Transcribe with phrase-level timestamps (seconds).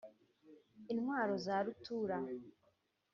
[0.91, 2.17] intwaro za rutura